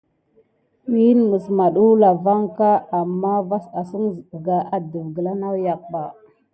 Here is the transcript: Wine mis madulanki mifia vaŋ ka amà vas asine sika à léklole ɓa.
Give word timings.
Wine 0.93 1.21
mis 1.31 1.45
madulanki 1.57 2.15
mifia 2.15 2.21
vaŋ 2.25 2.41
ka 2.57 2.69
amà 2.99 3.33
vas 3.49 3.65
asine 3.79 4.09
sika 4.15 4.57
à 4.75 4.77
léklole 4.93 5.73
ɓa. 5.91 6.03